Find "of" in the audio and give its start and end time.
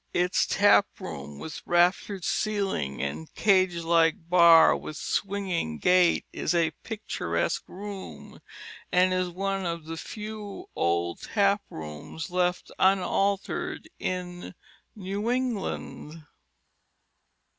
9.63-9.85